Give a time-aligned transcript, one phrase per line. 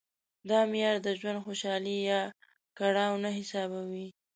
[0.49, 2.21] دا معیار د ژوند خوشالي یا
[2.77, 4.07] کړاو نه حسابوي.